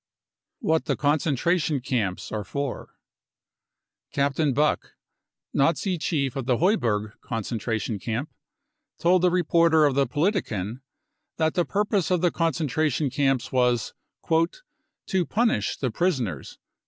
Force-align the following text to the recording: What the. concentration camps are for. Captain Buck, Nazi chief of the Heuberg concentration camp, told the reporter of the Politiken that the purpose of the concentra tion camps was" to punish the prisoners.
What 0.61 0.85
the. 0.85 0.95
concentration 0.95 1.79
camps 1.79 2.31
are 2.31 2.43
for. 2.43 2.95
Captain 4.11 4.51
Buck, 4.51 4.95
Nazi 5.53 5.99
chief 5.99 6.35
of 6.35 6.47
the 6.47 6.57
Heuberg 6.57 7.13
concentration 7.21 7.99
camp, 7.99 8.33
told 8.97 9.21
the 9.21 9.29
reporter 9.29 9.85
of 9.85 9.93
the 9.93 10.07
Politiken 10.07 10.81
that 11.37 11.53
the 11.53 11.65
purpose 11.65 12.09
of 12.09 12.21
the 12.21 12.31
concentra 12.31 12.91
tion 12.91 13.11
camps 13.11 13.51
was" 13.51 13.93
to 15.11 15.23
punish 15.27 15.77
the 15.77 15.91
prisoners. 15.91 16.57